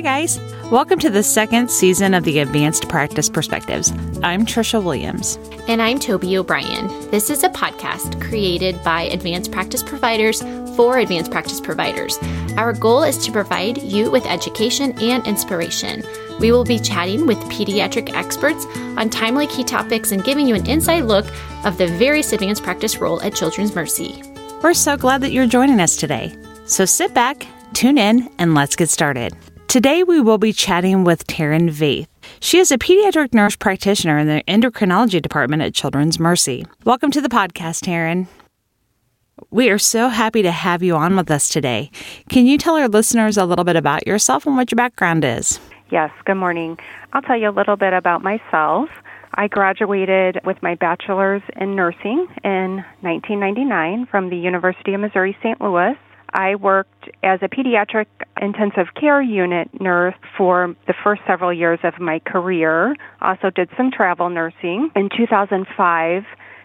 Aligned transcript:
Hi, 0.00 0.22
guys. 0.22 0.40
Welcome 0.70 0.98
to 1.00 1.10
the 1.10 1.22
second 1.22 1.70
season 1.70 2.14
of 2.14 2.24
the 2.24 2.38
Advanced 2.38 2.88
Practice 2.88 3.28
Perspectives. 3.28 3.92
I'm 4.22 4.46
Trisha 4.46 4.82
Williams. 4.82 5.38
And 5.68 5.82
I'm 5.82 5.98
Toby 5.98 6.38
O'Brien. 6.38 6.86
This 7.10 7.28
is 7.28 7.44
a 7.44 7.50
podcast 7.50 8.18
created 8.18 8.82
by 8.82 9.02
advanced 9.02 9.52
practice 9.52 9.82
providers 9.82 10.40
for 10.74 10.96
advanced 10.96 11.30
practice 11.30 11.60
providers. 11.60 12.18
Our 12.56 12.72
goal 12.72 13.02
is 13.02 13.18
to 13.26 13.30
provide 13.30 13.82
you 13.82 14.10
with 14.10 14.24
education 14.24 14.98
and 15.02 15.26
inspiration. 15.26 16.02
We 16.38 16.50
will 16.50 16.64
be 16.64 16.78
chatting 16.78 17.26
with 17.26 17.36
pediatric 17.50 18.14
experts 18.14 18.64
on 18.96 19.10
timely 19.10 19.48
key 19.48 19.64
topics 19.64 20.12
and 20.12 20.24
giving 20.24 20.46
you 20.46 20.54
an 20.54 20.66
inside 20.66 21.04
look 21.04 21.26
of 21.66 21.76
the 21.76 21.88
various 21.88 22.32
advanced 22.32 22.62
practice 22.62 22.96
role 22.96 23.20
at 23.20 23.34
Children's 23.34 23.74
Mercy. 23.74 24.22
We're 24.62 24.72
so 24.72 24.96
glad 24.96 25.20
that 25.20 25.32
you're 25.32 25.46
joining 25.46 25.78
us 25.78 25.96
today. 25.96 26.34
So 26.64 26.86
sit 26.86 27.12
back, 27.12 27.46
tune 27.74 27.98
in, 27.98 28.30
and 28.38 28.54
let's 28.54 28.76
get 28.76 28.88
started. 28.88 29.36
Today, 29.70 30.02
we 30.02 30.20
will 30.20 30.36
be 30.36 30.52
chatting 30.52 31.04
with 31.04 31.28
Taryn 31.28 31.70
Vaith. 31.70 32.08
She 32.40 32.58
is 32.58 32.72
a 32.72 32.76
pediatric 32.76 33.32
nurse 33.32 33.54
practitioner 33.54 34.18
in 34.18 34.26
the 34.26 34.42
endocrinology 34.48 35.22
department 35.22 35.62
at 35.62 35.74
Children's 35.74 36.18
Mercy. 36.18 36.66
Welcome 36.82 37.12
to 37.12 37.20
the 37.20 37.28
podcast, 37.28 37.84
Taryn. 37.84 38.26
We 39.52 39.70
are 39.70 39.78
so 39.78 40.08
happy 40.08 40.42
to 40.42 40.50
have 40.50 40.82
you 40.82 40.96
on 40.96 41.14
with 41.14 41.30
us 41.30 41.48
today. 41.48 41.92
Can 42.28 42.46
you 42.46 42.58
tell 42.58 42.74
our 42.74 42.88
listeners 42.88 43.36
a 43.36 43.44
little 43.44 43.64
bit 43.64 43.76
about 43.76 44.08
yourself 44.08 44.44
and 44.44 44.56
what 44.56 44.72
your 44.72 44.76
background 44.76 45.24
is? 45.24 45.60
Yes, 45.92 46.10
good 46.24 46.34
morning. 46.34 46.76
I'll 47.12 47.22
tell 47.22 47.38
you 47.38 47.48
a 47.48 47.54
little 47.54 47.76
bit 47.76 47.92
about 47.92 48.24
myself. 48.24 48.88
I 49.34 49.46
graduated 49.46 50.40
with 50.44 50.60
my 50.64 50.74
bachelor's 50.74 51.42
in 51.54 51.76
nursing 51.76 52.26
in 52.42 52.84
1999 53.02 54.06
from 54.06 54.30
the 54.30 54.36
University 54.36 54.94
of 54.94 55.00
Missouri 55.00 55.36
St. 55.44 55.60
Louis. 55.60 55.94
I 56.32 56.54
worked 56.54 57.10
as 57.22 57.40
a 57.42 57.48
pediatric 57.48 58.06
intensive 58.40 58.94
care 58.98 59.20
unit 59.20 59.68
nurse 59.80 60.14
for 60.36 60.74
the 60.86 60.94
first 61.04 61.22
several 61.26 61.52
years 61.52 61.80
of 61.82 62.00
my 62.00 62.20
career. 62.20 62.94
Also 63.20 63.50
did 63.50 63.68
some 63.76 63.90
travel 63.90 64.30
nursing. 64.30 64.90
In 64.94 65.08
2005, 65.16 66.24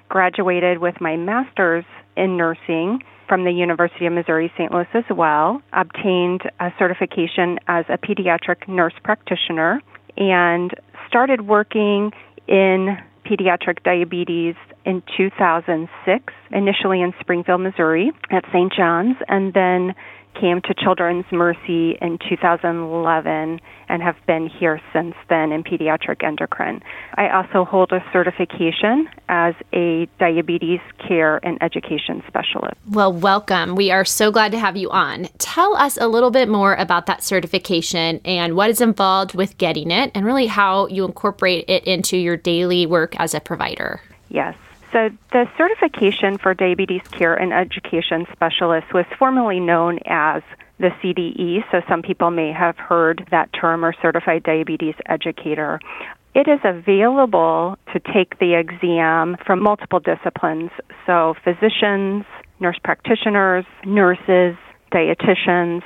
graduated 0.10 0.80
with 0.80 1.02
my 1.02 1.16
master's 1.16 1.86
in 2.16 2.38
nursing 2.38 3.02
from 3.28 3.44
the 3.44 3.52
University 3.52 4.06
of 4.06 4.14
Missouri 4.14 4.52
St. 4.58 4.72
Louis 4.72 4.88
as 4.94 5.04
well. 5.10 5.62
Obtained 5.74 6.44
a 6.60 6.72
certification 6.78 7.60
as 7.68 7.86
a 7.90 7.98
pediatric 7.98 8.68
nurse 8.68 8.94
practitioner 9.04 9.82
and 10.18 10.72
started 11.08 11.42
working 11.42 12.12
in 12.48 12.98
pediatric 13.26 13.84
diabetes 13.84 14.56
in 14.86 15.02
2006, 15.18 16.34
initially 16.52 17.02
in 17.02 17.14
Springfield, 17.20 17.62
Missouri 17.62 18.12
at 18.32 18.46
St. 18.54 18.72
John's, 18.72 19.18
and 19.28 19.54
then 19.54 19.96
came 20.40 20.62
to 20.62 20.74
Children's 20.74 21.26
Mercy 21.32 21.98
in 22.02 22.20
2011 22.30 23.60
and 23.88 24.02
have 24.02 24.16
been 24.28 24.48
here 24.48 24.82
since 24.94 25.16
then 25.30 25.52
in 25.52 25.64
pediatric 25.64 26.24
endocrine. 26.24 26.82
I 27.16 27.30
also 27.30 27.66
hold 27.66 27.92
a 27.92 28.04
certification 28.12 29.08
as 29.30 29.54
a 29.74 30.08
diabetes 30.20 30.80
care 31.08 31.40
and 31.46 31.62
education 31.62 32.24
specialist. 32.28 32.76
Well, 32.90 33.14
welcome. 33.14 33.76
We 33.76 33.92
are 33.92 34.06
so 34.06 34.32
glad 34.32 34.52
to 34.52 34.60
have 34.60 34.76
you 34.76 34.90
on. 34.92 35.28
Tell 35.38 35.76
us 35.76 35.98
a 35.98 36.08
little 36.08 36.32
bit 36.32 36.50
more 36.50 36.76
about 36.76 37.06
that 37.06 37.24
certification 37.24 38.22
and 38.26 38.56
what 38.56 38.70
is 38.70 38.82
involved 38.82 39.36
with 39.36 39.58
getting 39.58 39.92
it 39.92 40.12
and 40.16 40.26
really 40.26 40.48
how 40.48 40.88
you 40.88 41.06
incorporate 41.06 41.66
it 41.68 41.84
into 41.86 42.18
your 42.18 42.38
daily 42.38 42.86
work 42.86 43.20
as 43.20 43.34
a 43.34 43.40
provider. 43.40 44.02
Yes. 44.30 44.56
So, 44.96 45.10
the 45.34 45.46
certification 45.58 46.38
for 46.38 46.54
diabetes 46.54 47.02
care 47.12 47.36
and 47.36 47.52
education 47.52 48.26
specialist 48.32 48.94
was 48.94 49.04
formerly 49.20 49.60
known 49.60 50.00
as 50.06 50.42
the 50.80 50.88
CDE, 51.04 51.70
so 51.70 51.82
some 51.90 52.02
people 52.02 52.32
may 52.32 52.54
have 52.54 52.78
heard 52.78 53.28
that 53.30 53.52
term 53.52 53.84
or 53.84 53.94
certified 54.02 54.44
diabetes 54.44 54.96
educator. 55.08 55.82
It 56.34 56.48
is 56.48 56.62
available 56.64 57.78
to 57.92 58.00
take 58.14 58.40
the 58.40 58.58
exam 58.58 59.36
from 59.46 59.62
multiple 59.62 60.00
disciplines, 60.00 60.72
so 61.06 61.36
physicians, 61.44 62.24
nurse 62.62 62.80
practitioners, 62.82 63.66
nurses, 63.86 64.56
dietitians, 64.94 65.82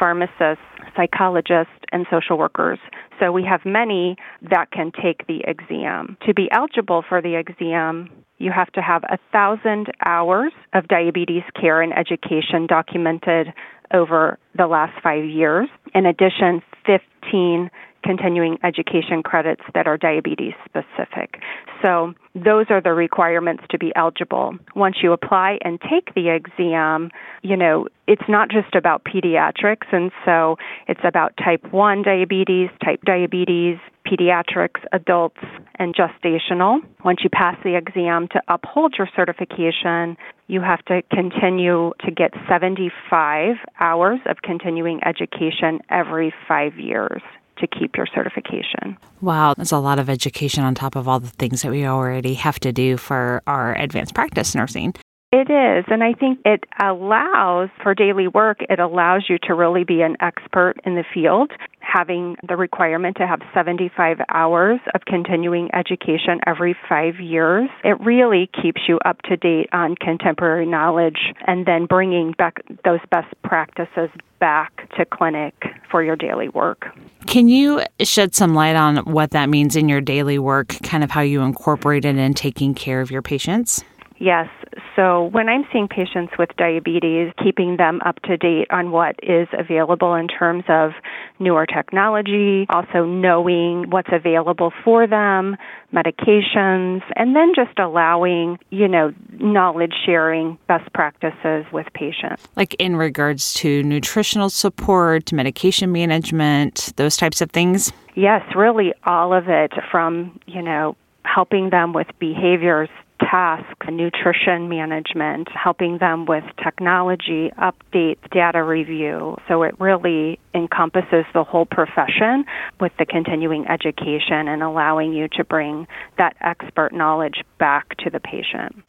pharmacists, 0.00 0.64
psychologists, 0.96 1.72
and 1.92 2.06
social 2.10 2.38
workers. 2.38 2.78
So 3.20 3.30
we 3.30 3.44
have 3.44 3.60
many 3.64 4.16
that 4.50 4.72
can 4.72 4.90
take 4.90 5.26
the 5.26 5.44
exam. 5.46 6.16
To 6.26 6.34
be 6.34 6.48
eligible 6.50 7.04
for 7.06 7.20
the 7.22 7.36
exam, 7.36 8.08
you 8.38 8.50
have 8.50 8.72
to 8.72 8.80
have 8.80 9.04
a 9.04 9.18
thousand 9.30 9.88
hours 10.04 10.52
of 10.72 10.88
diabetes 10.88 11.42
care 11.60 11.82
and 11.82 11.92
education 11.92 12.66
documented 12.66 13.52
over 13.92 14.38
the 14.56 14.66
last 14.66 14.94
five 15.02 15.24
years. 15.24 15.68
In 15.94 16.06
addition, 16.06 16.62
15 16.86 17.70
continuing 18.02 18.58
education 18.64 19.22
credits 19.22 19.62
that 19.74 19.86
are 19.86 19.96
diabetes 19.96 20.54
specific. 20.64 21.40
So 21.82 22.14
those 22.34 22.66
are 22.70 22.80
the 22.80 22.92
requirements 22.92 23.64
to 23.70 23.78
be 23.78 23.92
eligible. 23.96 24.56
Once 24.74 24.96
you 25.02 25.12
apply 25.12 25.58
and 25.62 25.80
take 25.80 26.14
the 26.14 26.28
exam, 26.28 27.10
you 27.42 27.56
know, 27.56 27.88
it's 28.06 28.28
not 28.28 28.50
just 28.50 28.74
about 28.74 29.04
pediatrics 29.04 29.92
and 29.92 30.10
so 30.24 30.56
it's 30.88 31.00
about 31.04 31.34
type 31.36 31.72
1 31.72 32.02
diabetes, 32.02 32.70
type 32.84 33.00
diabetes, 33.04 33.78
pediatrics, 34.06 34.80
adults, 34.92 35.40
and 35.78 35.94
gestational. 35.94 36.80
Once 37.04 37.20
you 37.22 37.30
pass 37.30 37.56
the 37.62 37.76
exam 37.76 38.28
to 38.28 38.40
uphold 38.48 38.94
your 38.98 39.08
certification, 39.14 40.16
you 40.46 40.60
have 40.60 40.84
to 40.86 41.02
continue 41.12 41.92
to 42.04 42.10
get 42.10 42.32
75 42.48 43.56
hours 43.78 44.18
of 44.26 44.38
continuing 44.42 45.00
education 45.04 45.80
every 45.90 46.34
five 46.48 46.78
years 46.78 47.22
to 47.60 47.66
keep 47.66 47.96
your 47.96 48.06
certification. 48.14 48.98
Wow, 49.20 49.54
that's 49.56 49.72
a 49.72 49.78
lot 49.78 49.98
of 49.98 50.10
education 50.10 50.64
on 50.64 50.74
top 50.74 50.96
of 50.96 51.06
all 51.06 51.20
the 51.20 51.28
things 51.28 51.62
that 51.62 51.70
we 51.70 51.86
already 51.86 52.34
have 52.34 52.58
to 52.60 52.72
do 52.72 52.96
for 52.96 53.42
our 53.46 53.74
advanced 53.76 54.14
practice 54.14 54.54
nursing. 54.54 54.94
It 55.32 55.48
is, 55.48 55.84
and 55.86 56.02
I 56.02 56.12
think 56.12 56.40
it 56.44 56.64
allows 56.82 57.68
for 57.84 57.94
daily 57.94 58.26
work, 58.26 58.62
it 58.68 58.80
allows 58.80 59.26
you 59.28 59.38
to 59.44 59.54
really 59.54 59.84
be 59.84 60.02
an 60.02 60.16
expert 60.18 60.74
in 60.84 60.96
the 60.96 61.04
field, 61.14 61.52
having 61.78 62.34
the 62.48 62.56
requirement 62.56 63.16
to 63.18 63.28
have 63.28 63.38
75 63.54 64.16
hours 64.28 64.80
of 64.92 65.02
continuing 65.06 65.72
education 65.72 66.40
every 66.48 66.74
five 66.88 67.20
years. 67.20 67.70
It 67.84 68.00
really 68.00 68.50
keeps 68.60 68.80
you 68.88 68.98
up 69.04 69.22
to 69.22 69.36
date 69.36 69.68
on 69.72 69.94
contemporary 69.94 70.66
knowledge 70.66 71.32
and 71.46 71.64
then 71.64 71.86
bringing 71.86 72.32
back 72.32 72.64
those 72.84 73.00
best 73.12 73.32
practices 73.44 74.10
back 74.40 74.90
to 74.96 75.04
clinic 75.04 75.54
for 75.88 76.02
your 76.02 76.16
daily 76.16 76.48
work. 76.48 76.86
Can 77.26 77.46
you 77.46 77.82
shed 78.00 78.34
some 78.34 78.56
light 78.56 78.74
on 78.74 78.96
what 79.04 79.30
that 79.30 79.48
means 79.48 79.76
in 79.76 79.88
your 79.88 80.00
daily 80.00 80.40
work, 80.40 80.74
kind 80.82 81.04
of 81.04 81.12
how 81.12 81.20
you 81.20 81.42
incorporate 81.42 82.04
it 82.04 82.16
in 82.16 82.34
taking 82.34 82.74
care 82.74 83.00
of 83.00 83.12
your 83.12 83.22
patients? 83.22 83.84
Yes. 84.20 84.48
So 84.96 85.24
when 85.24 85.48
I'm 85.48 85.64
seeing 85.72 85.88
patients 85.88 86.32
with 86.38 86.50
diabetes, 86.56 87.32
keeping 87.42 87.76
them 87.76 88.00
up 88.04 88.20
to 88.22 88.36
date 88.36 88.66
on 88.70 88.90
what 88.90 89.16
is 89.22 89.48
available 89.52 90.14
in 90.14 90.28
terms 90.28 90.64
of 90.68 90.92
newer 91.38 91.66
technology, 91.66 92.66
also 92.70 93.04
knowing 93.04 93.90
what's 93.90 94.10
available 94.12 94.72
for 94.84 95.06
them, 95.06 95.56
medications, 95.92 97.02
and 97.16 97.34
then 97.36 97.52
just 97.54 97.78
allowing, 97.78 98.58
you 98.70 98.88
know, 98.88 99.12
knowledge 99.38 99.94
sharing 100.04 100.58
best 100.66 100.92
practices 100.92 101.64
with 101.72 101.86
patients. 101.94 102.46
Like 102.56 102.74
in 102.74 102.96
regards 102.96 103.54
to 103.54 103.82
nutritional 103.82 104.50
support, 104.50 105.32
medication 105.32 105.92
management, 105.92 106.92
those 106.96 107.16
types 107.16 107.40
of 107.40 107.50
things? 107.50 107.92
Yes, 108.14 108.42
really 108.54 108.92
all 109.04 109.32
of 109.32 109.48
it 109.48 109.72
from, 109.90 110.38
you 110.46 110.62
know, 110.62 110.96
helping 111.24 111.70
them 111.70 111.92
with 111.92 112.08
behaviors 112.18 112.88
tasks, 113.20 113.86
nutrition 113.90 114.68
management, 114.68 115.48
helping 115.52 115.98
them 115.98 116.26
with 116.26 116.44
technology, 116.62 117.50
updates, 117.58 118.18
data 118.30 118.62
review. 118.62 119.36
So 119.46 119.62
it 119.62 119.78
really 119.78 120.38
encompasses 120.54 121.24
the 121.32 121.44
whole 121.44 121.66
profession 121.66 122.44
with 122.80 122.92
the 122.98 123.06
continuing 123.06 123.66
education 123.66 124.48
and 124.48 124.62
allowing 124.62 125.12
you 125.12 125.28
to 125.36 125.44
bring 125.44 125.86
that 126.18 126.36
expert 126.40 126.92
knowledge 126.92 127.44
back 127.58 127.96
to 127.98 128.10
the 128.10 128.20
patient. 128.20 128.82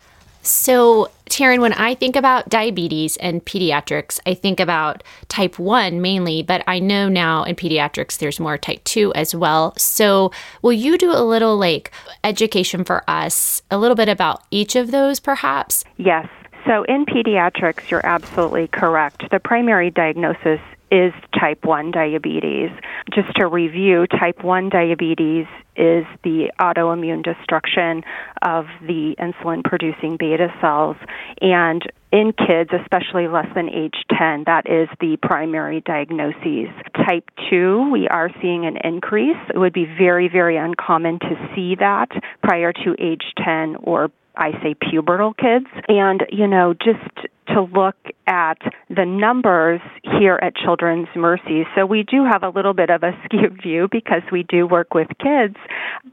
So, 0.43 1.11
Taryn, 1.29 1.61
when 1.61 1.73
I 1.73 1.93
think 1.93 2.15
about 2.15 2.49
diabetes 2.49 3.15
and 3.17 3.45
pediatrics, 3.45 4.19
I 4.25 4.33
think 4.33 4.59
about 4.59 5.03
type 5.27 5.59
1 5.59 6.01
mainly, 6.01 6.41
but 6.41 6.63
I 6.67 6.79
know 6.79 7.07
now 7.09 7.43
in 7.43 7.55
pediatrics 7.55 8.17
there's 8.17 8.39
more 8.39 8.57
type 8.57 8.83
2 8.83 9.13
as 9.13 9.35
well. 9.35 9.73
So, 9.77 10.31
will 10.63 10.73
you 10.73 10.97
do 10.97 11.11
a 11.11 11.21
little 11.23 11.57
like 11.57 11.90
education 12.23 12.83
for 12.83 13.03
us, 13.09 13.61
a 13.71 13.77
little 13.77 13.95
bit 13.95 14.09
about 14.09 14.43
each 14.51 14.75
of 14.75 14.91
those 14.91 15.19
perhaps? 15.19 15.83
Yes. 15.97 16.27
So, 16.65 16.83
in 16.83 17.05
pediatrics, 17.05 17.89
you're 17.89 18.05
absolutely 18.05 18.67
correct. 18.67 19.29
The 19.31 19.39
primary 19.39 19.89
diagnosis 19.89 20.59
is 20.91 21.13
type 21.39 21.63
1 21.63 21.91
diabetes. 21.91 22.69
Just 23.13 23.33
to 23.37 23.47
review, 23.47 24.05
type 24.07 24.43
1 24.43 24.69
diabetes 24.69 25.47
is 25.75 26.05
the 26.23 26.51
autoimmune 26.59 27.23
destruction 27.23 28.03
of 28.41 28.67
the 28.81 29.15
insulin 29.17 29.63
producing 29.63 30.17
beta 30.17 30.53
cells. 30.59 30.97
And 31.41 31.89
in 32.11 32.33
kids, 32.33 32.69
especially 32.73 33.27
less 33.27 33.47
than 33.55 33.69
age 33.69 34.03
10, 34.17 34.43
that 34.45 34.69
is 34.69 34.89
the 34.99 35.17
primary 35.21 35.81
diagnoses. 35.81 36.69
Type 37.07 37.29
2, 37.49 37.89
we 37.91 38.07
are 38.07 38.29
seeing 38.41 38.65
an 38.65 38.77
increase. 38.83 39.37
It 39.53 39.57
would 39.57 39.73
be 39.73 39.85
very, 39.85 40.27
very 40.27 40.57
uncommon 40.57 41.19
to 41.19 41.49
see 41.55 41.75
that 41.75 42.09
prior 42.43 42.73
to 42.73 42.95
age 42.99 43.23
10 43.43 43.77
or 43.83 44.11
I 44.35 44.51
say 44.63 44.75
pubertal 44.75 45.35
kids. 45.35 45.67
And, 45.87 46.25
you 46.31 46.47
know, 46.47 46.73
just 46.73 47.27
to 47.53 47.61
look 47.61 47.95
at 48.27 48.57
the 48.89 49.05
numbers 49.05 49.81
here 50.19 50.39
at 50.41 50.55
Children's 50.55 51.07
Mercy. 51.15 51.63
So 51.75 51.85
we 51.85 52.03
do 52.03 52.25
have 52.25 52.43
a 52.43 52.49
little 52.49 52.73
bit 52.73 52.89
of 52.89 53.03
a 53.03 53.11
skewed 53.25 53.61
view 53.61 53.87
because 53.91 54.21
we 54.31 54.43
do 54.43 54.67
work 54.67 54.93
with 54.93 55.07
kids. 55.19 55.55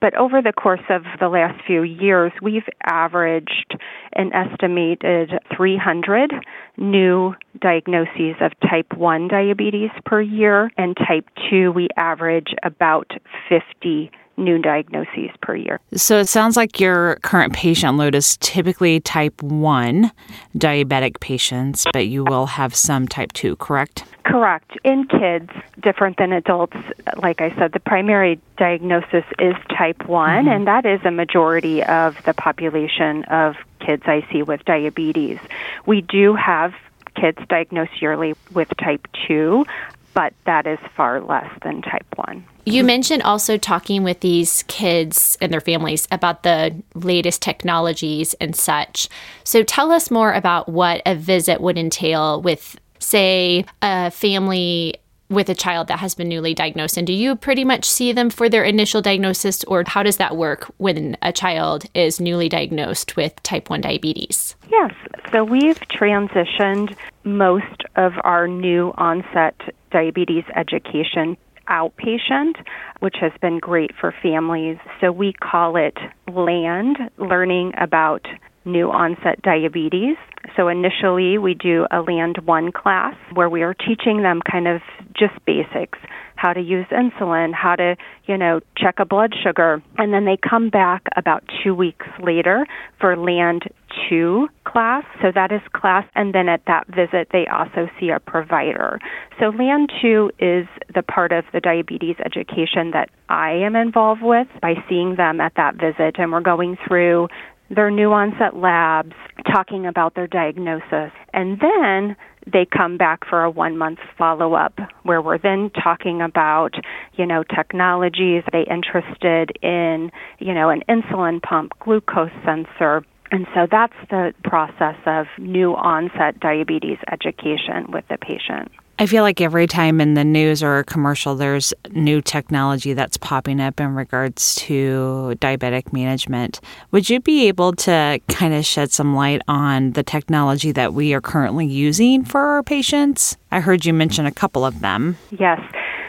But 0.01 0.15
over 0.17 0.43
the 0.43 0.53
course 0.53 0.83
of 0.91 1.03
the 1.21 1.29
last 1.29 1.65
few 1.67 1.83
years, 1.83 2.33
we've 2.43 2.69
averaged 2.85 3.77
an 4.15 4.33
estimated 4.33 5.31
300 5.57 6.33
new 6.77 7.35
diagnoses 7.61 8.37
of 8.41 8.53
type 8.69 8.93
1 8.97 9.29
diabetes 9.29 9.91
per 10.05 10.21
year. 10.21 10.71
And 10.77 10.97
type 10.97 11.27
2, 11.51 11.73
we 11.73 11.89
average 11.97 12.55
about 12.63 13.11
50 13.49 14.11
new 14.39 14.59
diagnoses 14.59 15.31
per 15.43 15.57
year. 15.57 15.81
So 15.95 16.19
it 16.19 16.29
sounds 16.29 16.57
like 16.57 16.81
your 16.81 17.17
current 17.17 17.53
patient 17.53 17.97
load 17.97 18.15
is 18.15 18.37
typically 18.39 19.01
type 19.01 19.43
1 19.43 20.11
diabetic 20.57 21.21
patients, 21.21 21.85
but 21.93 22.07
you 22.07 22.25
will 22.25 22.47
have 22.47 22.75
some 22.75 23.09
type 23.09 23.33
2, 23.33 23.57
correct? 23.57 24.05
Correct. 24.25 24.77
In 24.85 25.07
kids, 25.07 25.51
different 25.81 26.19
than 26.19 26.33
adults, 26.33 26.77
like 27.17 27.41
I 27.41 27.55
said, 27.57 27.73
the 27.73 27.81
primary 27.81 28.39
diagnosis 28.59 29.25
is 29.39 29.55
type 29.71 30.07
one 30.07 30.45
mm-hmm. 30.45 30.49
and 30.49 30.67
that 30.67 30.85
is 30.85 31.01
a 31.05 31.11
majority 31.11 31.83
of 31.83 32.23
the 32.25 32.35
population 32.35 33.25
of 33.25 33.57
kids 33.81 34.03
I 34.07 34.27
see 34.31 34.43
with 34.43 34.65
diabetes. 34.67 35.39
We 35.87 36.03
do 36.03 36.35
have 36.35 36.75
kids 37.15 37.39
diagnosed 37.49 38.03
yearly 38.03 38.35
with 38.53 38.69
type 38.77 39.07
2, 39.27 39.65
but 40.13 40.35
that 40.45 40.67
is 40.67 40.79
far 40.95 41.21
less 41.21 41.51
than 41.63 41.81
type 41.81 42.07
1. 42.17 42.45
You 42.73 42.85
mentioned 42.85 43.23
also 43.23 43.57
talking 43.57 44.03
with 44.03 44.21
these 44.21 44.63
kids 44.65 45.37
and 45.41 45.53
their 45.53 45.61
families 45.61 46.07
about 46.11 46.43
the 46.43 46.75
latest 46.95 47.43
technologies 47.43 48.35
and 48.35 48.55
such. 48.55 49.09
So 49.45 49.63
tell 49.63 49.93
us 49.93 50.11
more 50.11 50.33
about 50.33 50.69
what 50.69 51.03
a 51.07 51.15
visit 51.15 51.61
would 51.61 51.79
entail 51.79 52.43
with, 52.43 52.79
say, 52.99 53.65
a 53.83 54.11
family 54.11 55.01
with 55.31 55.49
a 55.49 55.55
child 55.55 55.89
that 55.89 55.99
has 55.99 56.15
been 56.15 56.29
newly 56.29 56.55
diagnosed? 56.55 56.97
And 56.97 57.07
do 57.07 57.13
you 57.13 57.37
pretty 57.37 57.65
much 57.65 57.85
see 57.85 58.13
them 58.13 58.31
for 58.31 58.49
their 58.49 58.65
initial 58.65 59.03
diagnosis, 59.03 59.63
or 59.65 59.85
how 59.87 60.03
does 60.03 60.17
that 60.17 60.37
work 60.37 60.65
when 60.79 61.17
a 61.23 61.33
child 61.33 61.85
is 61.95 62.21
newly 62.21 62.49
diagnosed 62.49 63.17
with 63.17 63.41
type 63.43 63.71
1 63.71 63.81
diabetes? 63.81 64.57
Yes. 64.71 64.95
So 65.33 65.45
we've 65.45 65.79
transitioned 65.91 66.97
most 67.25 67.85
of 67.97 68.15
our 68.25 68.49
new 68.49 68.95
onset 68.97 69.55
diabetes 69.91 70.45
education 70.55 71.37
outpatient, 71.71 72.55
which 73.01 73.17
has 73.21 73.33
been 73.41 73.59
great 73.59 73.91
for 74.01 74.15
families. 74.23 74.79
So 75.01 75.13
we 75.13 75.33
call 75.33 75.77
it 75.77 75.97
LAND, 76.27 76.99
Learning 77.19 77.73
About 77.79 78.27
New 78.65 78.91
Onset 78.91 79.41
Diabetes. 79.43 80.17
So 80.57 80.69
initially, 80.69 81.39
we 81.39 81.55
do 81.55 81.87
a 81.91 82.01
Land 82.01 82.39
1 82.45 82.73
class 82.73 83.15
where 83.35 83.49
we 83.49 83.63
are 83.63 83.75
teaching 83.75 84.23
them 84.23 84.41
kind 84.51 84.69
of 84.69 84.81
just 85.17 85.35
basics 85.47 85.99
how 86.39 86.53
to 86.53 86.61
use 86.61 86.87
insulin, 86.93 87.53
how 87.53 87.75
to, 87.75 87.97
you 88.27 88.39
know, 88.39 88.61
check 88.77 88.97
a 88.99 89.05
blood 89.05 89.35
sugar. 89.43 89.83
And 89.97 90.13
then 90.13 90.25
they 90.25 90.37
come 90.37 90.71
back 90.71 91.03
about 91.17 91.43
two 91.65 91.75
weeks 91.75 92.07
later 92.23 92.65
for 93.01 93.17
Land 93.17 93.65
2 94.09 94.49
class. 94.71 95.05
So 95.23 95.33
that 95.35 95.53
is 95.53 95.61
class. 95.73 96.05
And 96.15 96.35
then 96.35 96.49
at 96.49 96.63
that 96.67 96.87
visit, 96.89 97.29
they 97.33 97.47
also 97.47 97.89
see 97.99 98.11
a 98.11 98.21
provider. 98.21 98.99
So 99.41 99.47
Land 99.47 99.91
2 100.03 100.31
is 100.39 100.67
the 100.95 101.03
part 101.03 101.33
of 101.33 101.45
the 101.53 101.61
diabetes 101.61 102.17
education 102.25 102.91
that 102.93 103.11
I 103.29 103.53
am 103.53 103.77
involved 103.77 104.23
with 104.23 104.49
by 104.61 104.75
seeing 104.89 105.17
them 105.17 105.41
at 105.41 105.53
that 105.57 105.77
visit. 105.77 106.17
And 106.19 106.33
we're 106.33 106.41
going 106.41 106.77
through 106.87 107.29
their 107.71 107.91
new 107.91 108.13
onset 108.13 108.57
labs, 108.57 109.15
talking 109.47 109.87
about 109.87 110.15
their 110.15 110.27
diagnosis. 110.27 111.13
And 111.35 111.61
then 111.61 112.17
they 112.51 112.67
come 112.67 112.97
back 112.97 113.21
for 113.29 113.43
a 113.45 113.51
one 113.51 113.77
month 113.77 113.99
follow 114.17 114.55
up 114.55 114.79
where 115.03 115.21
we're 115.21 115.39
then 115.39 115.71
talking 115.71 116.23
about, 116.23 116.75
you 117.15 117.27
know, 117.27 117.45
technologies. 117.45 118.43
Are 118.47 118.65
they 118.65 118.71
interested 118.71 119.53
in, 119.63 120.11
you 120.39 120.55
know, 120.55 120.71
an 120.71 120.83
insulin 120.89 121.43
pump, 121.43 121.73
glucose 121.81 122.31
sensor? 122.45 123.05
And 123.31 123.47
so 123.55 123.67
that's 123.71 123.95
the 124.11 124.33
process 124.45 124.97
of 125.07 125.27
new 125.39 125.75
onset 125.75 126.41
diabetes 126.41 126.99
education 127.11 127.91
with 127.91 128.05
the 128.09 128.17
patient. 128.19 128.71
I 129.01 129.07
feel 129.07 129.23
like 129.23 129.41
every 129.41 129.69
time 129.69 130.01
in 130.01 130.15
the 130.15 130.25
news 130.25 130.61
or 130.61 130.79
a 130.79 130.85
commercial, 130.85 131.37
there's 131.37 131.73
new 131.93 132.21
technology 132.21 132.95
that's 132.95 133.17
popping 133.17 133.61
up 133.61 133.79
in 133.79 133.95
regards 133.95 134.57
to 134.57 135.37
diabetic 135.39 135.93
management. 135.93 136.61
Would 136.91 137.09
you 137.09 137.21
be 137.21 137.47
able 137.47 137.75
to 137.75 138.21
kind 138.27 138.55
of 138.55 138.65
shed 138.65 138.91
some 138.91 139.15
light 139.15 139.41
on 139.47 139.93
the 139.93 140.03
technology 140.03 140.73
that 140.73 140.95
we 140.95 141.15
are 141.15 141.21
currently 141.21 141.65
using 141.65 142.25
for 142.25 142.41
our 142.41 142.65
patients? 142.65 143.37
I 143.53 143.61
heard 143.61 143.85
you 143.85 143.93
mention 143.93 144.27
a 144.27 144.33
couple 144.33 144.65
of 144.65 144.81
them. 144.81 145.17
Yes. 145.31 145.61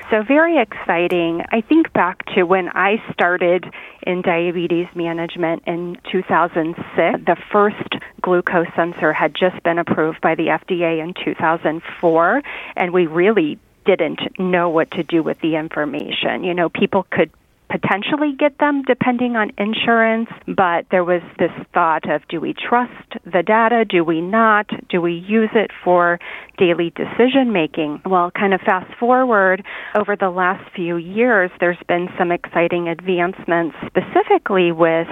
So, 0.10 0.24
very 0.24 0.60
exciting. 0.60 1.44
I 1.52 1.62
think 1.62 1.94
back 1.94 2.26
to 2.34 2.44
when 2.44 2.70
I 2.70 2.96
started 3.14 3.72
in 4.02 4.24
diabetes 4.24 4.88
management 4.96 5.64
in 5.68 6.00
2006. 6.12 7.26
The 7.26 7.38
first 7.52 7.94
glucose 8.20 8.68
sensor 8.76 9.14
had 9.14 9.36
just 9.36 9.62
been 9.62 9.78
approved 9.78 10.20
by 10.20 10.34
the 10.34 10.48
FDA 10.48 11.04
in 11.04 11.14
2004, 11.14 12.42
and 12.76 12.92
we 12.92 13.06
really 13.06 13.60
didn't 13.86 14.40
know 14.40 14.70
what 14.70 14.90
to 14.92 15.04
do 15.04 15.22
with 15.22 15.40
the 15.42 15.56
information. 15.56 16.44
You 16.44 16.56
know, 16.56 16.70
people 16.70 17.06
could 17.12 17.30
potentially 17.70 18.34
get 18.38 18.58
them 18.60 18.84
depending 18.84 19.36
on 19.36 19.52
insurance, 19.58 20.30
but 20.48 20.86
there 20.92 21.04
was 21.04 21.22
this 21.38 21.52
thought 21.74 22.10
of 22.10 22.22
do 22.28 22.40
we 22.40 22.54
trust 22.54 23.14
the 23.26 23.44
data? 23.44 23.86
Do 23.86 24.04
we 24.04 24.22
not? 24.22 24.68
Do 24.90 25.02
we 25.02 25.14
use 25.14 25.50
it 25.54 25.72
for 25.84 26.20
daily 26.58 26.92
decision 26.96 27.54
making? 27.54 28.02
Well, 28.06 28.32
kind 28.32 28.54
of 28.54 28.62
fast 28.62 28.92
forward 29.00 29.64
over 29.98 30.16
the 30.16 30.30
last 30.30 30.64
few 30.76 30.98
years, 30.98 31.52
there's 31.60 31.78
been 31.88 32.08
some 32.18 32.32
exciting 32.32 32.88
advancements 32.88 33.76
specifically 33.88 34.72
with 34.72 35.08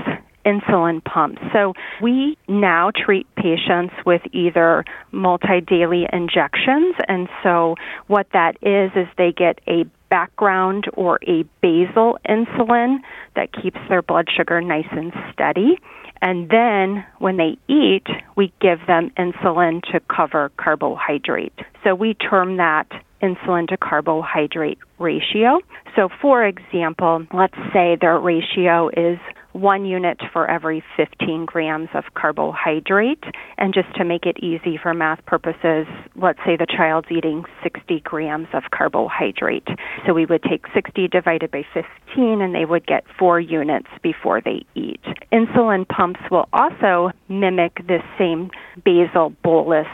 insulin 0.48 1.04
pumps. 1.04 1.42
So 1.54 1.74
we 2.01 2.38
now 2.48 2.92
treat 2.95 3.27
patients 3.36 3.94
with 4.06 4.21
either 4.31 4.86
multi 5.12 5.62
daily 5.62 6.07
injections. 6.12 6.95
And 7.07 7.27
so 7.44 7.75
what 8.07 8.27
that 8.33 8.56
is, 8.61 8.92
is 8.95 9.07
they 9.18 9.33
get 9.33 9.59
a 9.68 9.85
background 10.09 10.85
or 10.94 11.19
a 11.28 11.44
basal 11.61 12.18
insulin 12.28 12.97
that 13.35 13.49
keeps 13.54 13.80
their 13.90 14.02
blood 14.02 14.28
sugar 14.35 14.61
nice 14.61 14.87
and 14.92 15.14
steady. 15.33 15.80
And 16.21 16.49
then 16.49 17.06
when 17.19 17.37
they 17.37 17.57
eat, 17.71 18.07
we 18.35 18.52
give 18.59 18.80
them 18.87 19.11
insulin 19.18 19.81
to 19.92 19.99
cover 20.14 20.52
carbohydrate. 20.57 21.54
So 21.83 21.94
we 21.94 22.16
term 22.16 22.57
that 22.57 22.87
insulin 23.21 23.68
to 23.68 23.78
carbohydrate 23.78 24.80
ratio. 24.99 25.59
So, 25.95 26.09
for 26.21 26.45
example, 26.45 27.26
let's 27.33 27.57
say 27.73 27.97
their 27.99 28.19
ratio 28.19 28.90
is 28.90 29.19
one 29.57 29.85
unit 29.85 30.19
for 30.31 30.49
every 30.49 30.83
15 30.95 31.45
grams 31.45 31.90
of 31.94 32.04
carbohydrate. 32.16 33.23
And 33.57 33.73
just 33.73 33.94
to 33.95 34.06
make 34.06 34.26
it 34.26 34.37
easy 34.44 34.80
for 34.81 34.94
math 34.94 35.26
purposes, 35.26 35.87
let's 36.16 36.40
say 36.45 36.56
the 36.56 36.68
child's 36.68 37.07
eating 37.11 37.44
60 37.64 38.02
grams 38.02 38.47
of 38.54 38.64
carbohydrate. 38.71 39.68
So 40.06 40.14
we 40.14 40.26
would 40.26 40.44
take 40.44 40.66
60 40.73 41.07
divided 41.07 41.52
by 41.52 41.64
15 41.73 42.42
and 42.42 42.54
they 42.54 42.66
would 42.66 42.85
get 42.85 43.04
four 43.18 43.40
units 43.40 43.87
before 44.02 44.42
they 44.42 44.66
eat. 44.76 45.02
Insulin 45.31 45.87
pumps 45.87 46.19
will 46.31 46.47
also 46.54 47.11
mimic 47.28 47.85
this 47.87 48.04
same 48.18 48.49
basal 48.85 49.33
bolus 49.44 49.87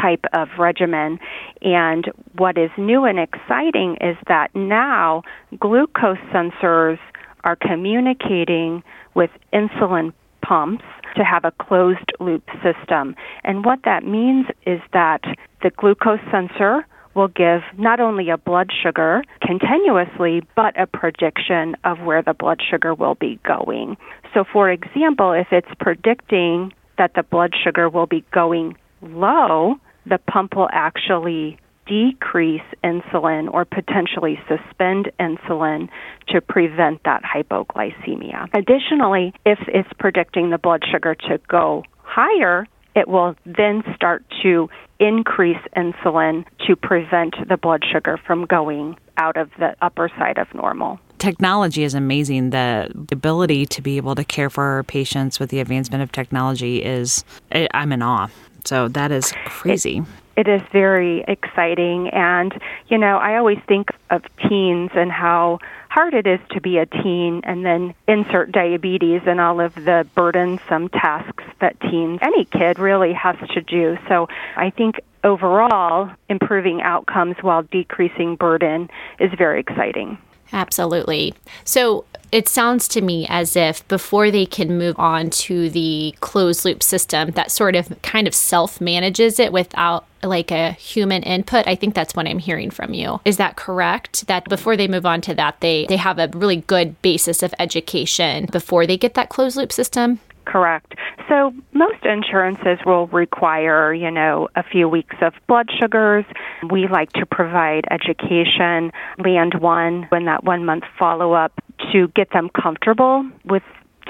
type 0.00 0.24
of 0.32 0.48
regimen. 0.58 1.18
And 1.62 2.06
what 2.36 2.56
is 2.56 2.70
new 2.78 3.04
and 3.04 3.18
exciting 3.18 3.96
is 4.00 4.16
that 4.28 4.48
now 4.54 5.22
glucose 5.58 6.18
sensors 6.32 6.98
are 7.44 7.56
communicating 7.56 8.82
with 9.14 9.30
insulin 9.52 10.12
pumps 10.42 10.84
to 11.16 11.24
have 11.24 11.44
a 11.44 11.52
closed 11.52 12.12
loop 12.18 12.44
system. 12.62 13.14
And 13.44 13.64
what 13.64 13.80
that 13.84 14.04
means 14.04 14.46
is 14.66 14.80
that 14.92 15.22
the 15.62 15.70
glucose 15.70 16.20
sensor 16.30 16.86
will 17.14 17.28
give 17.28 17.62
not 17.76 18.00
only 18.00 18.30
a 18.30 18.38
blood 18.38 18.70
sugar 18.82 19.22
continuously, 19.42 20.42
but 20.54 20.78
a 20.80 20.86
prediction 20.86 21.76
of 21.84 21.98
where 22.00 22.22
the 22.22 22.34
blood 22.34 22.60
sugar 22.68 22.94
will 22.94 23.16
be 23.16 23.38
going. 23.44 23.96
So, 24.32 24.44
for 24.50 24.70
example, 24.70 25.32
if 25.32 25.48
it's 25.50 25.68
predicting 25.80 26.72
that 26.98 27.14
the 27.14 27.22
blood 27.22 27.52
sugar 27.64 27.88
will 27.88 28.06
be 28.06 28.24
going 28.32 28.76
low, 29.02 29.76
the 30.06 30.18
pump 30.18 30.56
will 30.56 30.68
actually 30.72 31.58
decrease 31.90 32.62
insulin 32.84 33.52
or 33.52 33.64
potentially 33.64 34.38
suspend 34.48 35.10
insulin 35.18 35.88
to 36.28 36.40
prevent 36.40 37.02
that 37.04 37.22
hypoglycemia. 37.24 38.48
Additionally, 38.54 39.34
if 39.44 39.58
it's 39.66 39.88
predicting 39.98 40.50
the 40.50 40.58
blood 40.58 40.84
sugar 40.90 41.16
to 41.16 41.40
go 41.48 41.82
higher, 42.02 42.66
it 42.94 43.08
will 43.08 43.34
then 43.44 43.82
start 43.96 44.24
to 44.42 44.70
increase 45.00 45.58
insulin 45.76 46.44
to 46.66 46.76
prevent 46.76 47.34
the 47.48 47.56
blood 47.56 47.82
sugar 47.90 48.18
from 48.24 48.46
going 48.46 48.96
out 49.16 49.36
of 49.36 49.50
the 49.58 49.74
upper 49.82 50.08
side 50.16 50.38
of 50.38 50.46
normal 50.54 51.00
technology 51.18 51.84
is 51.84 51.92
amazing. 51.92 52.48
The 52.48 52.90
ability 53.12 53.66
to 53.66 53.82
be 53.82 53.98
able 53.98 54.14
to 54.14 54.24
care 54.24 54.48
for 54.48 54.64
our 54.64 54.82
patients 54.82 55.38
with 55.38 55.50
the 55.50 55.60
advancement 55.60 56.02
of 56.02 56.10
technology 56.10 56.82
is, 56.82 57.24
I'm 57.52 57.92
in 57.92 58.00
awe. 58.00 58.28
So 58.64 58.88
that 58.88 59.12
is 59.12 59.32
crazy. 59.44 59.98
It, 59.98 60.04
it 60.36 60.48
is 60.48 60.62
very 60.72 61.24
exciting. 61.26 62.08
And, 62.10 62.52
you 62.88 62.98
know, 62.98 63.18
I 63.18 63.36
always 63.36 63.58
think 63.66 63.88
of 64.10 64.22
teens 64.48 64.90
and 64.94 65.10
how 65.10 65.58
hard 65.88 66.14
it 66.14 66.26
is 66.26 66.40
to 66.50 66.60
be 66.60 66.78
a 66.78 66.86
teen 66.86 67.40
and 67.44 67.64
then 67.66 67.94
insert 68.06 68.52
diabetes 68.52 69.22
and 69.26 69.40
all 69.40 69.60
of 69.60 69.74
the 69.74 70.06
burdensome 70.14 70.88
tasks 70.88 71.44
that 71.60 71.80
teens, 71.80 72.20
any 72.22 72.44
kid 72.44 72.78
really 72.78 73.12
has 73.12 73.36
to 73.54 73.60
do. 73.60 73.98
So 74.08 74.28
I 74.56 74.70
think 74.70 75.00
overall, 75.24 76.10
improving 76.28 76.80
outcomes 76.80 77.36
while 77.40 77.62
decreasing 77.62 78.36
burden 78.36 78.88
is 79.18 79.30
very 79.36 79.60
exciting. 79.60 80.16
Absolutely. 80.52 81.34
So 81.64 82.04
it 82.32 82.48
sounds 82.48 82.86
to 82.88 83.00
me 83.00 83.26
as 83.28 83.56
if 83.56 83.86
before 83.88 84.30
they 84.30 84.46
can 84.46 84.78
move 84.78 84.98
on 84.98 85.30
to 85.30 85.68
the 85.70 86.14
closed 86.20 86.64
loop 86.64 86.82
system 86.82 87.30
that 87.32 87.50
sort 87.50 87.74
of 87.74 88.00
kind 88.02 88.28
of 88.28 88.34
self 88.34 88.80
manages 88.80 89.40
it 89.40 89.52
without 89.52 90.06
like 90.22 90.50
a 90.50 90.72
human 90.72 91.22
input. 91.22 91.66
I 91.66 91.74
think 91.74 91.94
that's 91.94 92.14
what 92.14 92.26
I'm 92.26 92.38
hearing 92.38 92.70
from 92.70 92.94
you. 92.94 93.20
Is 93.24 93.38
that 93.38 93.56
correct? 93.56 94.26
That 94.26 94.44
before 94.48 94.76
they 94.76 94.86
move 94.86 95.06
on 95.06 95.20
to 95.22 95.34
that, 95.34 95.60
they, 95.60 95.86
they 95.86 95.96
have 95.96 96.18
a 96.18 96.28
really 96.34 96.56
good 96.56 97.00
basis 97.02 97.42
of 97.42 97.54
education 97.58 98.46
before 98.52 98.86
they 98.86 98.96
get 98.96 99.14
that 99.14 99.28
closed 99.30 99.56
loop 99.56 99.72
system? 99.72 100.20
Correct. 100.44 100.94
So 101.28 101.52
most 101.72 102.04
insurances 102.04 102.78
will 102.84 103.06
require, 103.08 103.94
you 103.94 104.10
know, 104.10 104.48
a 104.56 104.62
few 104.62 104.88
weeks 104.88 105.16
of 105.20 105.32
blood 105.46 105.68
sugars. 105.78 106.24
We 106.70 106.88
like 106.88 107.12
to 107.12 107.26
provide 107.26 107.84
education, 107.90 108.90
land 109.18 109.54
one, 109.60 110.06
when 110.08 110.24
that 110.24 110.44
one 110.44 110.64
month 110.64 110.84
follow 110.98 111.32
up 111.32 111.52
to 111.92 112.08
get 112.08 112.30
them 112.32 112.48
comfortable 112.50 113.28
with 113.44 113.62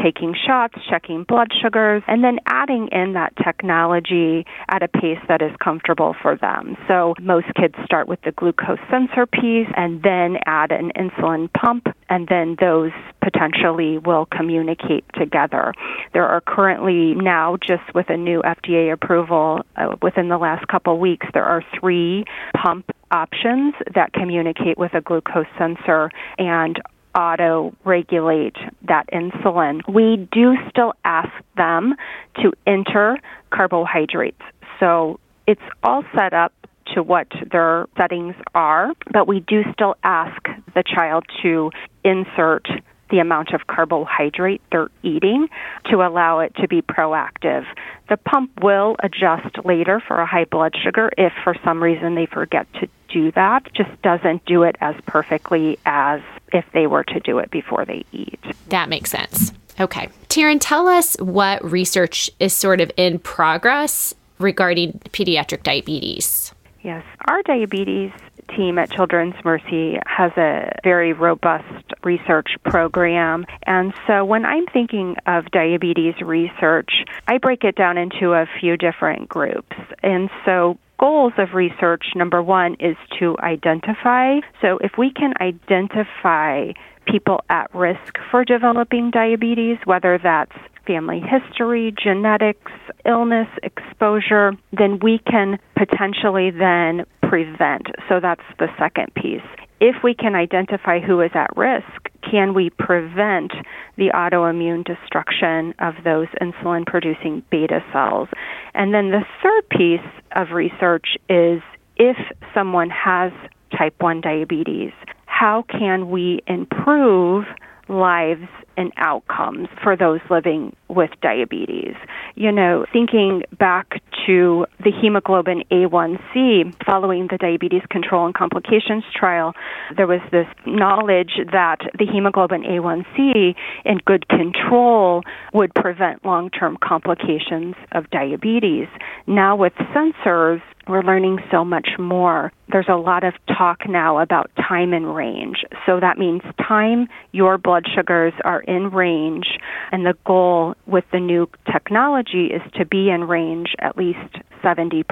taking 0.02 0.34
shots, 0.46 0.74
checking 0.88 1.24
blood 1.24 1.48
sugars, 1.60 2.02
and 2.06 2.22
then 2.22 2.38
adding 2.46 2.88
in 2.92 3.14
that 3.14 3.32
technology 3.36 4.46
at 4.68 4.82
a 4.82 4.88
pace 4.88 5.18
that 5.28 5.42
is 5.42 5.50
comfortable 5.62 6.14
for 6.20 6.36
them. 6.36 6.76
So 6.88 7.14
most 7.20 7.46
kids 7.54 7.74
start 7.84 8.08
with 8.08 8.20
the 8.22 8.32
glucose 8.32 8.78
sensor 8.90 9.26
piece 9.26 9.68
and 9.76 10.02
then 10.02 10.38
add 10.46 10.72
an 10.72 10.92
insulin 10.96 11.52
pump, 11.52 11.86
and 12.08 12.26
then 12.28 12.56
those 12.60 12.92
potentially 13.22 13.98
will 13.98 14.26
communicate 14.26 15.04
together. 15.14 15.72
There 16.12 16.26
are 16.26 16.40
currently 16.40 17.14
now, 17.14 17.56
just 17.56 17.94
with 17.94 18.10
a 18.10 18.16
new 18.16 18.42
FDA 18.42 18.92
approval 18.92 19.62
uh, 19.76 19.96
within 20.02 20.28
the 20.28 20.38
last 20.38 20.66
couple 20.68 20.98
weeks, 20.98 21.26
there 21.34 21.44
are 21.44 21.62
three 21.78 22.24
pump 22.56 22.90
options 23.10 23.74
that 23.94 24.12
communicate 24.12 24.78
with 24.78 24.94
a 24.94 25.00
glucose 25.00 25.46
sensor 25.58 26.10
and 26.38 26.80
auto 27.14 27.74
regulate 27.84 28.56
that 28.88 29.06
insulin. 29.12 29.80
We 29.88 30.28
do 30.32 30.54
still 30.68 30.92
ask 31.04 31.30
them 31.56 31.94
to 32.42 32.52
enter 32.66 33.18
carbohydrates. 33.50 34.40
So 34.78 35.18
it's 35.46 35.60
all 35.82 36.04
set 36.16 36.32
up 36.32 36.52
to 36.94 37.02
what 37.02 37.28
their 37.52 37.86
settings 37.96 38.34
are, 38.54 38.92
but 39.12 39.28
we 39.28 39.40
do 39.40 39.62
still 39.72 39.96
ask 40.02 40.42
the 40.74 40.82
child 40.82 41.24
to 41.42 41.70
insert 42.04 42.66
the 43.10 43.18
amount 43.18 43.52
of 43.52 43.66
carbohydrate 43.66 44.62
they're 44.70 44.90
eating 45.02 45.48
to 45.90 45.96
allow 45.96 46.40
it 46.40 46.54
to 46.56 46.68
be 46.68 46.82
proactive. 46.82 47.64
The 48.08 48.16
pump 48.16 48.62
will 48.62 48.96
adjust 49.02 49.64
later 49.64 50.00
for 50.06 50.18
a 50.18 50.26
high 50.26 50.44
blood 50.44 50.74
sugar 50.82 51.10
if 51.16 51.32
for 51.44 51.54
some 51.64 51.82
reason 51.82 52.14
they 52.14 52.26
forget 52.26 52.66
to 52.74 52.88
do 53.12 53.32
that. 53.32 53.72
Just 53.74 53.90
doesn't 54.02 54.44
do 54.46 54.62
it 54.62 54.76
as 54.80 54.94
perfectly 55.06 55.78
as 55.84 56.20
if 56.52 56.64
they 56.72 56.86
were 56.86 57.04
to 57.04 57.20
do 57.20 57.38
it 57.38 57.50
before 57.50 57.84
they 57.84 58.04
eat. 58.12 58.40
That 58.68 58.88
makes 58.88 59.10
sense. 59.10 59.52
Okay. 59.78 60.08
Taryn, 60.28 60.58
tell 60.60 60.88
us 60.88 61.16
what 61.20 61.64
research 61.64 62.30
is 62.38 62.52
sort 62.52 62.80
of 62.80 62.90
in 62.96 63.18
progress 63.18 64.14
regarding 64.38 64.92
pediatric 65.10 65.62
diabetes. 65.62 66.52
Yes, 66.82 67.04
our 67.26 67.42
diabetes 67.42 68.12
team 68.56 68.78
at 68.78 68.90
Children's 68.90 69.34
Mercy 69.44 69.98
has 70.06 70.32
a 70.36 70.72
very 70.82 71.12
robust 71.12 71.89
research 72.04 72.48
program. 72.64 73.46
And 73.66 73.92
so 74.06 74.24
when 74.24 74.44
I'm 74.44 74.66
thinking 74.66 75.16
of 75.26 75.50
diabetes 75.50 76.14
research, 76.20 76.90
I 77.26 77.38
break 77.38 77.64
it 77.64 77.76
down 77.76 77.98
into 77.98 78.32
a 78.32 78.46
few 78.60 78.76
different 78.76 79.28
groups. 79.28 79.76
And 80.02 80.30
so 80.44 80.78
goals 80.98 81.32
of 81.38 81.54
research, 81.54 82.04
number 82.14 82.42
one, 82.42 82.76
is 82.78 82.96
to 83.18 83.36
identify. 83.40 84.40
So 84.60 84.78
if 84.78 84.92
we 84.98 85.10
can 85.10 85.32
identify 85.40 86.72
people 87.06 87.40
at 87.48 87.74
risk 87.74 88.18
for 88.30 88.44
developing 88.44 89.10
diabetes, 89.10 89.78
whether 89.84 90.18
that's 90.22 90.52
family 90.86 91.20
history, 91.20 91.94
genetics, 92.02 92.72
illness, 93.04 93.48
exposure, 93.62 94.52
then 94.72 94.98
we 95.00 95.18
can 95.18 95.58
potentially 95.76 96.50
then 96.50 97.04
prevent. 97.22 97.86
So 98.08 98.20
that's 98.20 98.42
the 98.58 98.68
second 98.78 99.14
piece. 99.14 99.40
If 99.80 99.96
we 100.04 100.14
can 100.14 100.34
identify 100.34 101.00
who 101.00 101.22
is 101.22 101.30
at 101.34 101.56
risk, 101.56 102.10
can 102.28 102.52
we 102.52 102.68
prevent 102.68 103.52
the 103.96 104.10
autoimmune 104.14 104.84
destruction 104.84 105.74
of 105.78 105.94
those 106.04 106.28
insulin 106.40 106.86
producing 106.86 107.42
beta 107.50 107.82
cells? 107.92 108.28
And 108.74 108.92
then 108.92 109.10
the 109.10 109.24
third 109.42 109.68
piece 109.70 110.22
of 110.36 110.50
research 110.50 111.16
is 111.30 111.62
if 111.96 112.16
someone 112.54 112.90
has 112.90 113.32
type 113.76 113.94
1 114.00 114.20
diabetes, 114.20 114.92
how 115.26 115.64
can 115.70 116.10
we 116.10 116.42
improve 116.46 117.46
lives 117.90 118.48
and 118.76 118.92
outcomes 118.96 119.68
for 119.82 119.96
those 119.96 120.20
living 120.30 120.74
with 120.88 121.10
diabetes. 121.20 121.94
You 122.34 122.52
know, 122.52 122.86
thinking 122.92 123.42
back 123.58 124.00
to 124.26 124.66
the 124.82 124.90
hemoglobin 124.90 125.64
A1C 125.70 126.84
following 126.84 127.28
the 127.30 127.36
diabetes 127.36 127.82
control 127.90 128.26
and 128.26 128.34
complications 128.34 129.04
trial, 129.14 129.54
there 129.96 130.06
was 130.06 130.20
this 130.30 130.46
knowledge 130.66 131.32
that 131.52 131.78
the 131.98 132.06
hemoglobin 132.06 132.62
A1C 132.62 133.54
in 133.84 133.98
good 134.04 134.28
control 134.28 135.22
would 135.52 135.74
prevent 135.74 136.24
long 136.24 136.48
term 136.50 136.78
complications 136.82 137.74
of 137.92 138.08
diabetes. 138.10 138.86
Now, 139.26 139.56
with 139.56 139.72
sensors, 139.94 140.62
we're 140.90 141.02
learning 141.02 141.38
so 141.50 141.64
much 141.64 141.90
more. 141.98 142.52
There's 142.68 142.88
a 142.88 142.96
lot 142.96 143.24
of 143.24 143.34
talk 143.46 143.88
now 143.88 144.18
about 144.18 144.50
time 144.56 144.92
and 144.92 145.14
range. 145.14 145.64
So 145.86 146.00
that 146.00 146.18
means 146.18 146.42
time 146.58 147.08
your 147.32 147.58
blood 147.58 147.86
sugars 147.94 148.32
are 148.44 148.60
in 148.60 148.90
range, 148.90 149.58
and 149.92 150.04
the 150.04 150.16
goal 150.26 150.74
with 150.86 151.04
the 151.12 151.20
new 151.20 151.48
technology 151.70 152.46
is 152.46 152.62
to 152.74 152.84
be 152.84 153.10
in 153.10 153.24
range 153.24 153.74
at 153.78 153.96
least 153.96 154.18
70% 154.62 155.04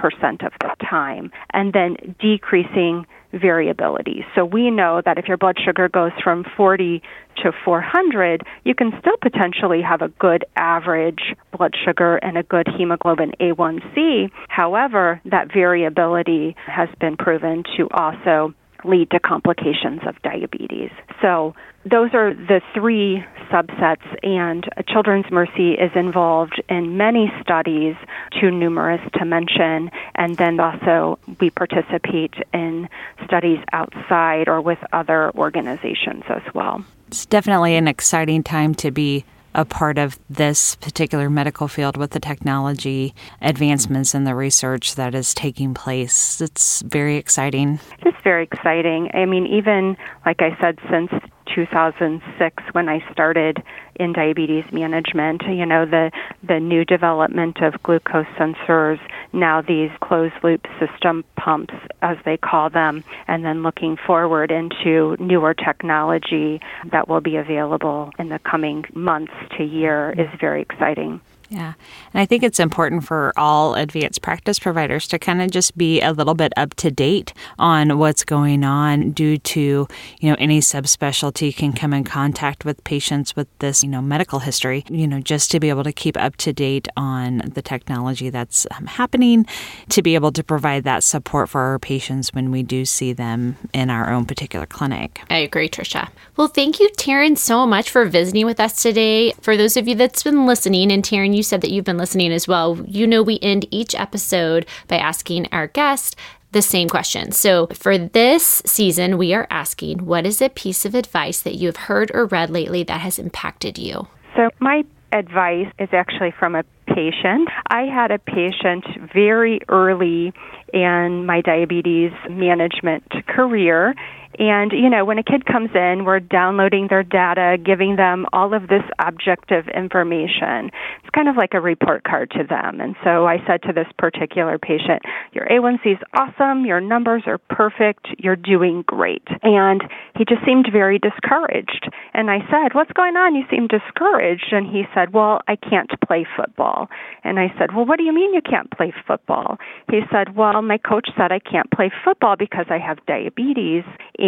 of 0.45 0.53
the 0.61 0.75
time, 0.89 1.31
and 1.53 1.73
then 1.73 1.97
decreasing 2.21 3.07
variability. 3.33 4.25
So 4.35 4.45
we 4.45 4.71
know 4.71 5.03
that 5.05 5.19
if 5.19 5.29
your 5.29 5.37
blood 5.37 5.57
sugar 5.65 5.89
goes 5.89 6.13
from 6.23 6.45
40 6.57 7.03
to 7.43 7.53
400, 7.65 8.43
you 8.65 8.75
can 8.75 8.93
still 9.01 9.17
potentially 9.21 9.83
have 9.83 10.03
a 10.03 10.09
good 10.09 10.45
average 10.57 11.35
blood 11.57 11.75
sugar 11.85 12.17
and 12.17 12.37
a 12.39 12.43
good 12.43 12.67
hemoglobin 12.67 13.33
A1C. 13.41 14.31
However, 14.49 15.21
that 15.27 15.53
variability 15.53 16.57
has 16.67 16.89
been 17.01 17.17
proven 17.17 17.65
to 17.77 17.89
also 17.93 18.55
lead 18.85 19.11
to 19.11 19.21
complications 19.21 20.01
of 20.07 20.21
diabetes. 20.23 20.91
So 21.21 21.55
those 21.85 22.13
are 22.13 22.35
the 22.35 22.61
three 22.75 23.25
subsets, 23.51 24.05
and 24.23 24.69
Children's 24.89 25.31
Mercy 25.31 25.73
is 25.73 25.91
involved 25.95 26.63
in 26.69 26.97
many 26.97 27.33
studies, 27.41 27.97
too 28.41 28.51
numerous 28.51 29.01
to 29.15 29.25
mention, 29.25 29.91
and 30.15 30.37
then 30.37 30.61
also 30.61 31.19
we 31.41 31.51
participate 31.51 32.35
in 32.53 32.89
studies 33.25 33.59
outside 33.73 34.49
or 34.49 34.61
with 34.61 34.79
other 34.93 35.31
organizations 35.35 36.25
as 36.29 36.43
well. 36.55 36.85
It's 37.09 37.25
definitely 37.27 37.77
an 37.77 37.89
exciting 37.89 38.43
time 38.43 38.75
to 38.77 38.91
be 38.91 39.25
a 39.59 39.65
part 39.65 39.99
of 39.99 40.17
this 40.31 40.77
particular 40.77 41.29
medical 41.29 41.67
field 41.67 41.97
with 41.97 42.13
the 42.13 42.21
technology 42.21 43.13
advancements 43.43 44.15
and 44.15 44.25
the 44.25 44.35
research 44.37 44.95
that 44.95 45.17
is 45.17 45.35
taking 45.35 45.75
place. 45.75 46.41
It's 46.41 46.81
very 46.83 47.17
exciting. 47.17 47.81
It's 48.07 48.17
very 48.23 48.45
exciting. 48.45 49.11
I 49.15 49.25
mean, 49.25 49.47
even 49.47 49.97
like 50.25 50.43
I 50.43 50.57
said, 50.61 50.79
since 50.89 51.11
2006 51.55 52.63
when 52.73 52.89
I 52.89 53.01
started 53.13 53.63
in 53.97 54.13
diabetes 54.13 54.65
management. 54.73 55.43
You 55.43 55.67
know, 55.67 55.87
the 55.87 56.11
the 56.47 56.61
new 56.61 56.85
development 56.85 57.59
of 57.63 57.83
glucose 57.83 58.27
sensors, 58.39 58.99
now 59.33 59.63
these 59.63 59.91
closed 60.01 60.35
loop 60.43 60.67
system 60.79 61.25
pumps 61.37 61.75
as 62.03 62.17
they 62.25 62.37
call 62.37 62.71
them, 62.71 63.05
and 63.27 63.45
then 63.45 63.63
looking 63.63 63.97
forward 63.97 64.51
into 64.51 65.17
newer 65.19 65.55
technology 65.55 66.61
that 66.91 67.09
will 67.09 67.21
be 67.21 67.37
available 67.37 68.11
in 68.19 68.29
the 68.29 68.39
coming 68.39 68.85
months 68.95 69.33
to 69.57 69.65
year 69.65 70.15
is 70.17 70.29
very 70.41 70.63
exciting. 70.63 71.21
Yeah. 71.51 71.75
And 72.13 72.21
I 72.21 72.27
think 72.27 72.43
it's 72.43 72.61
important 72.61 73.05
for 73.05 73.33
all 73.37 73.75
advanced 73.75 74.21
practice 74.21 74.59
providers 74.59 75.07
to 75.09 75.19
kind 75.19 75.41
of 75.41 75.51
just 75.51 75.79
be 75.79 76.01
a 76.03 76.13
little 76.13 76.35
bit 76.35 76.53
up 76.59 76.75
to 76.75 76.91
date 76.91 77.33
on 77.59 77.99
what's 77.99 78.23
going 78.23 78.65
on 78.65 79.13
due 79.13 79.39
to, 79.39 79.89
you 80.21 80.31
know, 80.31 80.37
any 80.39 80.61
subspecialty 80.61 81.57
can 81.57 81.73
come 81.73 81.95
in 81.95 82.05
contact 82.05 82.67
with 82.67 82.85
patients 82.85 83.35
with 83.35 83.49
this, 83.61 83.83
you 83.83 83.89
know, 83.89 84.03
medical 84.03 84.41
history, 84.41 84.85
you 84.91 85.07
know, 85.07 85.21
just 85.21 85.51
to 85.51 85.59
be 85.59 85.71
able 85.71 85.85
to 85.85 85.93
keep 85.93 86.19
up 86.19 86.37
to 86.37 86.53
date 86.53 86.87
on 86.99 87.39
the 87.55 87.63
technology 87.63 88.29
that's 88.29 88.67
um, 88.77 88.85
happening, 88.85 89.47
to 89.89 90.03
be 90.03 90.15
able 90.15 90.33
to 90.33 90.45
provide 90.45 90.85
that 90.85 91.03
support 91.03 91.49
for 91.49 91.63
our 91.63 91.79
patients 91.79 92.35
when 92.35 92.51
we 92.51 92.63
do 92.63 92.85
see 92.85 93.15
them 93.15 93.57
in 93.73 93.89
our 93.89 94.13
own 94.13 94.27
particular 94.27 94.67
clinic. 94.67 95.23
I 95.31 95.39
agree, 95.39 95.71
Trisha. 95.71 96.11
Well, 96.37 96.49
thank 96.49 96.79
you, 96.79 96.91
Taryn, 96.91 97.39
so 97.39 97.67
much 97.67 97.89
for 97.89 98.05
visiting 98.05 98.45
with 98.45 98.61
us 98.61 98.83
today. 98.83 99.33
For 99.41 99.57
those 99.57 99.79
of 99.79 99.89
you 99.89 99.95
that's 99.95 100.23
been 100.23 100.45
listening, 100.45 100.93
and 100.93 101.03
Taryn, 101.03 101.38
you 101.39 101.43
said 101.43 101.63
that 101.63 101.71
you've 101.71 101.87
been 101.87 101.97
listening 101.97 102.33
as 102.33 102.47
well. 102.47 102.79
You 102.87 103.07
know, 103.07 103.23
we 103.23 103.39
end 103.41 103.67
each 103.71 103.95
episode 103.95 104.67
by 104.89 104.99
asking 104.99 105.47
our 105.53 105.69
guest 105.69 106.17
the 106.53 106.63
same 106.63 106.89
question. 106.89 107.33
So, 107.33 107.69
for 107.69 107.97
this 107.97 108.63
season, 108.67 109.17
we 109.17 109.33
are 109.33 109.47
asking 109.51 110.05
what 110.05 110.27
is 110.27 110.43
a 110.43 110.49
piece 110.49 110.85
of 110.85 110.95
advice 110.95 111.41
that 111.43 111.55
you 111.55 111.69
have 111.69 111.77
heard 111.77 112.11
or 112.15 112.27
read 112.27 112.51
lately 112.51 112.83
that 112.85 113.01
has 113.01 113.19
impacted 113.19 113.79
you? 113.79 114.09
So, 114.37 114.51
my 114.59 114.85
advice 115.13 115.69
is 115.79 115.89
actually 115.93 116.33
from 116.39 116.55
a 116.55 116.65
patient. 116.87 117.49
I 117.69 117.83
had 117.83 118.11
a 118.11 118.19
patient 118.19 118.85
very 119.15 119.61
early 119.69 120.33
in 120.73 121.27
my 121.27 121.41
diabetes 121.41 122.13
management 122.29 123.05
career 123.27 123.95
and, 124.39 124.71
you 124.73 124.89
know, 124.89 125.05
when 125.05 125.19
a 125.19 125.23
kid 125.25 125.47
comes 125.47 125.71
in, 125.75 126.05
we're 126.05 126.21
downloading 126.21 126.87
their 126.89 127.03
data, 127.03 127.57
giving 127.59 127.97
them 127.97 128.27
all 128.33 128.55
of 128.55 128.69
this 128.69 128.85
objective 129.01 129.67
information. 129.75 130.71
It's 131.03 131.11
kind 131.13 131.29
of 131.29 131.37
like 131.37 131.55
a 131.55 131.61
report 131.61 132.05
card 132.05 132.31
to 132.33 132.45
them. 132.49 132.81
And 132.81 132.95
so 133.03 133.27
I 133.27 133.39
said 133.47 133.63
to 133.65 133.73
this 133.73 133.89
particular 133.99 134.57
patient, 134.57 135.03
Your 135.33 135.47
A1C 135.47 135.93
is 135.93 135.99
awesome, 136.15 136.65
your 136.65 136.81
numbers 136.81 137.25
are 137.27 137.39
perfect, 137.51 138.07
you're 138.19 138.37
doing 138.37 138.85
great. 138.87 139.27
And 139.43 139.83
he 140.17 140.25
just 140.25 140.45
seemed 140.47 140.69
very 140.71 141.01
discouraged. 141.01 141.91
And 142.15 142.31
I 142.31 142.39
said, 142.51 142.75
What's 142.75 142.93
going 142.93 143.17
on? 143.17 143.35
You 143.35 143.43
seem 143.51 143.67
discouraged. 143.67 144.53
And 144.53 144.67
he 144.67 144.85
said, 144.95 145.13
Well, 145.13 145.41
I 145.49 145.57
can't 145.57 145.91
play 146.07 146.25
football. 146.37 146.89
And 147.25 147.41
I 147.41 147.53
said, 147.59 147.75
Well, 147.75 147.87
what 147.87 147.99
do 147.99 148.05
you 148.05 148.15
mean 148.15 148.35
you 148.35 148.43
can't 148.43 148.71
play 148.71 148.93
football? 149.05 149.59
He 149.91 150.01
said, 150.13 150.37
Well, 150.37 150.63
my 150.63 150.79
coach 150.79 151.09
said 151.17 151.33
I 151.33 151.41
can't 151.41 151.71
play 151.73 151.91
football 152.05 152.37
because 152.39 152.67
I 152.71 152.79
have 152.79 153.05
diabetes 153.07 153.83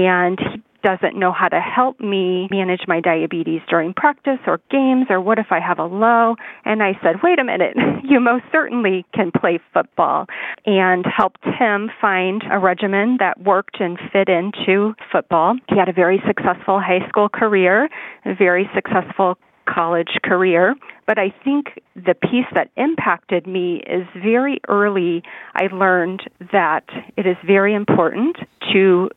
and 0.06 0.38
he 0.38 0.62
doesn't 0.82 1.18
know 1.18 1.32
how 1.32 1.48
to 1.48 1.60
help 1.60 2.00
me 2.00 2.48
manage 2.50 2.82
my 2.88 3.00
diabetes 3.00 3.60
during 3.68 3.92
practice 3.92 4.38
or 4.46 4.60
games 4.70 5.06
or 5.10 5.20
what 5.20 5.38
if 5.38 5.46
I 5.50 5.60
have 5.60 5.78
a 5.78 5.84
low 5.84 6.36
and 6.64 6.82
I 6.82 6.98
said 7.02 7.16
wait 7.22 7.38
a 7.38 7.44
minute 7.44 7.76
you 8.04 8.18
most 8.18 8.44
certainly 8.50 9.04
can 9.14 9.30
play 9.30 9.58
football 9.74 10.26
and 10.64 11.04
helped 11.04 11.44
him 11.44 11.90
find 12.00 12.42
a 12.50 12.58
regimen 12.58 13.18
that 13.20 13.40
worked 13.42 13.80
and 13.80 13.98
fit 14.12 14.28
into 14.28 14.94
football 15.12 15.56
he 15.68 15.76
had 15.76 15.88
a 15.88 15.92
very 15.92 16.22
successful 16.26 16.80
high 16.80 17.06
school 17.08 17.28
career 17.28 17.88
a 18.24 18.34
very 18.34 18.68
successful 18.74 19.36
college 19.72 20.18
career. 20.24 20.74
But 21.06 21.18
I 21.18 21.32
think 21.44 21.80
the 21.94 22.14
piece 22.14 22.46
that 22.54 22.70
impacted 22.76 23.46
me 23.46 23.82
is 23.86 24.06
very 24.22 24.60
early 24.68 25.22
I 25.54 25.66
learned 25.72 26.22
that 26.52 26.84
it 27.16 27.26
is 27.26 27.36
very 27.44 27.74
important 27.74 28.36
to 28.72 29.10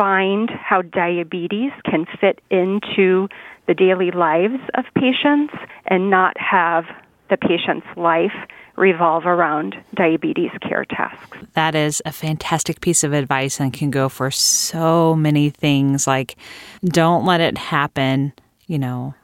find 0.00 0.48
how 0.48 0.80
diabetes 0.80 1.72
can 1.84 2.06
fit 2.18 2.40
into 2.48 3.28
the 3.68 3.74
daily 3.74 4.10
lives 4.10 4.58
of 4.72 4.86
patients 4.94 5.52
and 5.88 6.08
not 6.08 6.34
have 6.40 6.86
the 7.28 7.36
patient's 7.36 7.86
life 7.98 8.32
revolve 8.76 9.26
around 9.26 9.76
diabetes 9.92 10.52
care 10.62 10.86
tasks. 10.86 11.36
That 11.52 11.74
is 11.74 12.00
a 12.06 12.12
fantastic 12.12 12.80
piece 12.80 13.04
of 13.04 13.12
advice 13.12 13.60
and 13.60 13.74
can 13.74 13.90
go 13.90 14.08
for 14.08 14.30
so 14.30 15.14
many 15.14 15.50
things 15.50 16.06
like 16.06 16.36
don't 16.82 17.26
let 17.26 17.42
it 17.42 17.58
happen, 17.58 18.32
you 18.68 18.78
know, 18.78 19.14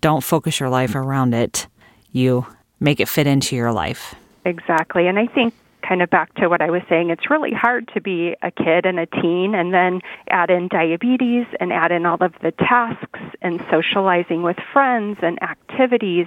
don't 0.00 0.24
focus 0.24 0.58
your 0.58 0.68
life 0.68 0.96
around 0.96 1.32
it. 1.32 1.68
You 2.10 2.44
make 2.80 2.98
it 2.98 3.08
fit 3.08 3.28
into 3.28 3.54
your 3.54 3.72
life. 3.72 4.16
Exactly. 4.44 5.06
And 5.06 5.16
I 5.16 5.28
think 5.28 5.54
kind 5.86 6.02
of 6.02 6.10
back 6.10 6.34
to 6.34 6.48
what 6.48 6.62
I 6.62 6.70
was 6.70 6.82
saying, 6.88 7.10
it's 7.10 7.30
really 7.30 7.52
hard 7.52 7.90
to 7.94 8.00
be 8.00 8.34
a 8.42 8.50
kid 8.50 8.86
and 8.86 8.98
a 8.98 9.06
teen 9.06 9.54
and 9.54 9.72
then 9.72 10.00
add 10.28 10.50
in 10.50 10.68
diabetes 10.68 11.46
and 11.60 11.72
add 11.72 11.92
in 11.92 12.06
all 12.06 12.18
of 12.20 12.32
the 12.42 12.52
tasks 12.52 13.20
and 13.42 13.62
socializing 13.70 14.42
with 14.42 14.56
friends 14.72 15.18
and 15.22 15.42
activities. 15.42 16.26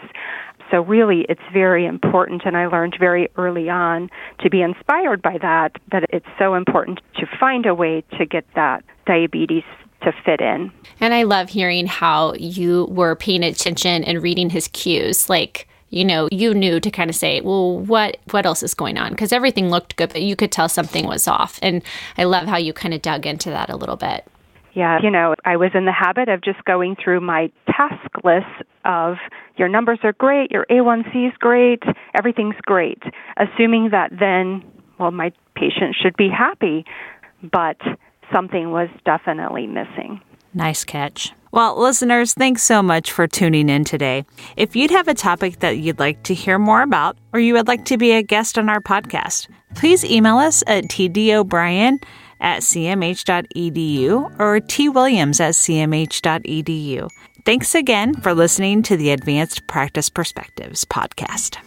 So, 0.69 0.81
really, 0.81 1.25
it's 1.29 1.41
very 1.53 1.85
important, 1.85 2.41
and 2.45 2.57
I 2.57 2.67
learned 2.67 2.97
very 2.99 3.29
early 3.37 3.69
on 3.69 4.09
to 4.39 4.49
be 4.49 4.61
inspired 4.61 5.21
by 5.21 5.37
that, 5.37 5.77
that 5.91 6.05
it's 6.09 6.27
so 6.37 6.55
important 6.55 6.99
to 7.15 7.25
find 7.39 7.65
a 7.65 7.73
way 7.73 8.03
to 8.17 8.25
get 8.25 8.45
that 8.55 8.83
diabetes 9.05 9.63
to 10.01 10.11
fit 10.25 10.41
in. 10.41 10.71
And 10.99 11.13
I 11.13 11.23
love 11.23 11.49
hearing 11.49 11.87
how 11.87 12.33
you 12.33 12.85
were 12.91 13.15
paying 13.15 13.43
attention 13.43 14.03
and 14.03 14.21
reading 14.21 14.49
his 14.49 14.67
cues. 14.67 15.29
Like, 15.29 15.67
you 15.89 16.03
know, 16.03 16.27
you 16.31 16.53
knew 16.53 16.79
to 16.79 16.91
kind 16.91 17.09
of 17.09 17.15
say, 17.15 17.41
well, 17.41 17.79
what 17.79 18.17
what 18.31 18.45
else 18.45 18.63
is 18.63 18.73
going 18.73 18.97
on? 18.97 19.11
Because 19.11 19.31
everything 19.31 19.69
looked 19.69 19.95
good, 19.95 20.09
but 20.09 20.21
you 20.21 20.35
could 20.35 20.51
tell 20.51 20.69
something 20.69 21.07
was 21.07 21.27
off. 21.27 21.59
And 21.61 21.81
I 22.17 22.25
love 22.25 22.47
how 22.47 22.57
you 22.57 22.73
kind 22.73 22.93
of 22.93 23.01
dug 23.01 23.25
into 23.25 23.49
that 23.49 23.69
a 23.69 23.75
little 23.75 23.95
bit. 23.95 24.25
Yeah, 24.73 24.99
you 25.01 25.09
know, 25.09 25.33
I 25.43 25.57
was 25.57 25.71
in 25.73 25.85
the 25.85 25.91
habit 25.91 26.29
of 26.29 26.41
just 26.41 26.63
going 26.65 26.97
through 27.03 27.21
my 27.21 27.51
task 27.65 28.11
list 28.23 28.45
of 28.85 29.15
your 29.57 29.67
numbers 29.69 29.97
are 30.03 30.13
great, 30.13 30.51
your 30.51 30.67
A1C 30.69 31.29
is 31.29 31.33
great, 31.39 31.81
everything's 32.13 32.55
great, 32.61 33.01
assuming 33.37 33.89
that 33.89 34.11
then, 34.19 34.63
well, 34.99 35.09
my 35.09 35.31
patient 35.55 35.95
should 35.99 36.15
be 36.15 36.29
happy. 36.29 36.85
But 37.41 37.77
something 38.31 38.71
was 38.71 38.89
definitely 39.03 39.65
missing. 39.65 40.21
Nice 40.53 40.83
catch. 40.83 41.33
Well, 41.57 41.75
listeners, 41.81 42.35
thanks 42.35 42.61
so 42.61 42.83
much 42.83 43.11
for 43.11 43.25
tuning 43.25 43.67
in 43.67 43.83
today. 43.83 44.25
If 44.57 44.75
you'd 44.75 44.91
have 44.91 45.07
a 45.07 45.15
topic 45.15 45.61
that 45.61 45.79
you'd 45.79 45.97
like 45.97 46.21
to 46.25 46.35
hear 46.35 46.59
more 46.59 46.83
about, 46.83 47.17
or 47.33 47.39
you 47.39 47.55
would 47.55 47.67
like 47.67 47.83
to 47.85 47.97
be 47.97 48.11
a 48.11 48.21
guest 48.21 48.59
on 48.59 48.69
our 48.69 48.79
podcast, 48.79 49.47
please 49.73 50.05
email 50.05 50.37
us 50.37 50.63
at 50.67 50.83
tdobrien 50.83 51.97
at 52.39 52.61
cmh.edu 52.61 54.39
or 54.39 54.59
twilliams 54.59 55.39
at 55.39 55.55
cmh.edu. 55.55 57.09
Thanks 57.43 57.73
again 57.73 58.13
for 58.13 58.35
listening 58.35 58.83
to 58.83 58.95
the 58.95 59.09
Advanced 59.09 59.65
Practice 59.65 60.09
Perspectives 60.09 60.85
podcast. 60.85 61.57